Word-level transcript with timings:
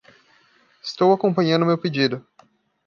Estou 0.81 1.11
acompanhando 1.13 1.63
meu 1.67 1.77
pedido. 1.77 2.25